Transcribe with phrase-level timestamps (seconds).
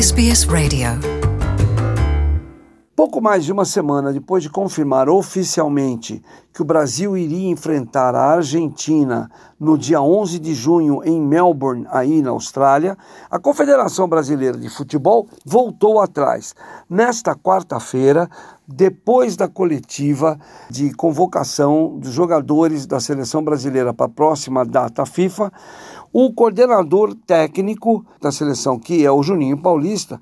[0.00, 1.17] SBS Radio.
[2.98, 6.20] Pouco mais de uma semana depois de confirmar oficialmente
[6.52, 12.20] que o Brasil iria enfrentar a Argentina no dia 11 de junho em Melbourne, aí
[12.20, 12.98] na Austrália,
[13.30, 16.56] a Confederação Brasileira de Futebol voltou atrás.
[16.90, 18.28] Nesta quarta-feira,
[18.66, 20.36] depois da coletiva
[20.68, 25.52] de convocação dos jogadores da seleção brasileira para a próxima data FIFA,
[26.12, 30.20] o coordenador técnico da seleção, que é o Juninho Paulista,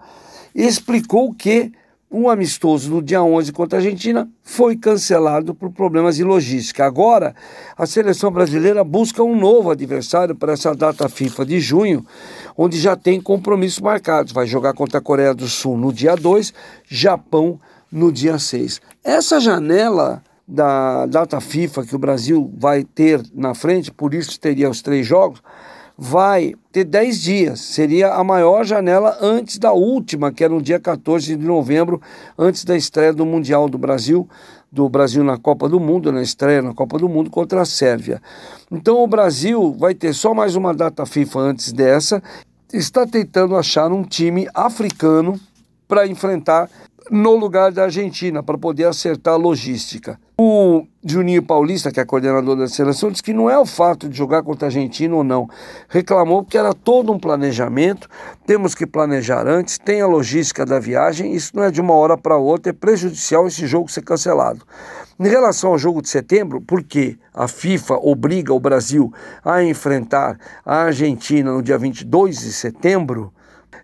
[0.54, 1.72] explicou que
[2.16, 6.86] um amistoso no dia 11 contra a Argentina foi cancelado por problemas de logística.
[6.86, 7.36] Agora,
[7.76, 12.06] a seleção brasileira busca um novo adversário para essa data FIFA de junho,
[12.56, 14.32] onde já tem compromissos marcados.
[14.32, 16.54] Vai jogar contra a Coreia do Sul no dia 2,
[16.88, 17.60] Japão
[17.92, 18.80] no dia 6.
[19.04, 24.70] Essa janela da data FIFA que o Brasil vai ter na frente, por isso teria
[24.70, 25.42] os três jogos,
[25.96, 27.60] vai ter 10 dias.
[27.60, 32.00] Seria a maior janela antes da última, que era no dia 14 de novembro,
[32.38, 34.28] antes da estreia do Mundial do Brasil,
[34.70, 38.20] do Brasil na Copa do Mundo, na estreia na Copa do Mundo contra a Sérvia.
[38.70, 42.22] Então o Brasil vai ter só mais uma data FIFA antes dessa.
[42.72, 45.40] Está tentando achar um time africano
[45.88, 46.68] para enfrentar
[47.10, 50.18] no lugar da Argentina, para poder acertar a logística.
[50.38, 54.18] O Juninho Paulista, que é coordenador da seleção, disse que não é o fato de
[54.18, 55.48] jogar contra a Argentina ou não.
[55.88, 58.08] Reclamou que era todo um planejamento,
[58.44, 62.18] temos que planejar antes, tem a logística da viagem, isso não é de uma hora
[62.18, 64.62] para outra, é prejudicial esse jogo ser cancelado.
[65.18, 69.10] Em relação ao jogo de setembro, porque a FIFA obriga o Brasil
[69.42, 73.32] a enfrentar a Argentina no dia 22 de setembro,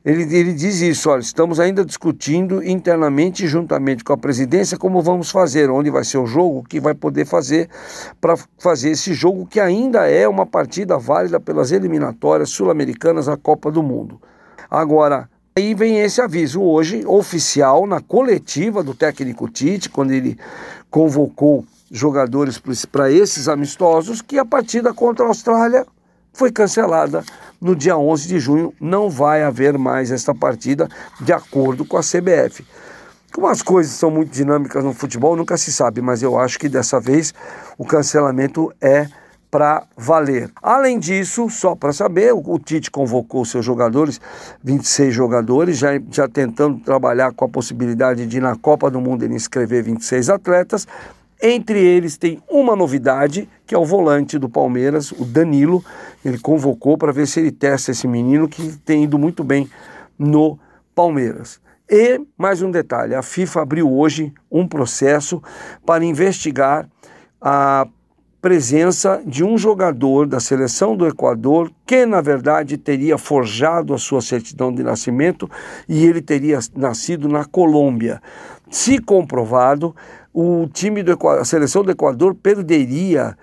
[0.04, 5.30] ele, ele diz isso: olha, estamos ainda discutindo internamente, juntamente com a presidência, como vamos
[5.30, 7.68] fazer, onde vai ser o jogo, o que vai poder fazer
[8.20, 13.70] para fazer esse jogo, que ainda é uma partida válida pelas eliminatórias sul-americanas à Copa
[13.70, 14.20] do Mundo.
[14.70, 20.38] Agora, Aí vem esse aviso hoje, oficial, na coletiva do técnico Tite, quando ele
[20.90, 22.58] convocou jogadores
[22.90, 25.86] para esses amistosos, que a partida contra a Austrália
[26.32, 27.24] foi cancelada
[27.60, 28.74] no dia 11 de junho.
[28.80, 30.88] Não vai haver mais esta partida,
[31.20, 32.64] de acordo com a CBF.
[33.32, 36.68] Como as coisas são muito dinâmicas no futebol, nunca se sabe, mas eu acho que
[36.68, 37.32] dessa vez
[37.78, 39.08] o cancelamento é
[39.52, 40.50] para valer.
[40.62, 44.18] Além disso, só para saber, o, Tite convocou seus jogadores,
[44.64, 49.34] 26 jogadores, já, já tentando trabalhar com a possibilidade de na Copa do Mundo ele
[49.34, 50.86] inscrever 26 atletas.
[51.44, 55.84] Entre eles tem uma novidade, que é o volante do Palmeiras, o Danilo.
[56.24, 59.68] Ele convocou para ver se ele testa esse menino que tem ido muito bem
[60.16, 60.56] no
[60.94, 61.60] Palmeiras.
[61.90, 65.42] E mais um detalhe: a FIFA abriu hoje um processo
[65.84, 66.88] para investigar
[67.40, 67.88] a
[68.40, 74.20] presença de um jogador da seleção do Equador que, na verdade, teria forjado a sua
[74.20, 75.50] certidão de nascimento
[75.88, 78.22] e ele teria nascido na Colômbia.
[78.70, 79.94] Se comprovado,
[80.32, 83.36] o time do Equador, a seleção do Equador perderia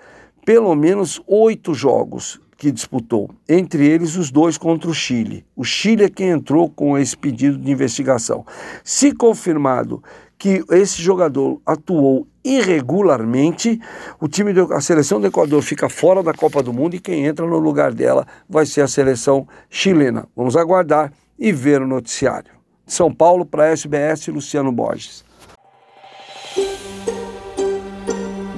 [0.44, 5.46] pelo menos oito jogos que disputou, entre eles os dois contra o Chile.
[5.56, 8.44] O Chile é quem entrou com esse pedido de investigação.
[8.84, 10.02] Se confirmado
[10.36, 13.80] que esse jogador atuou irregularmente,
[14.18, 17.24] o time do, a seleção do Equador fica fora da Copa do Mundo e quem
[17.24, 20.26] entra no lugar dela vai ser a seleção chilena.
[20.36, 22.52] Vamos aguardar e ver o noticiário.
[22.86, 25.29] São Paulo para a SBS, Luciano Borges.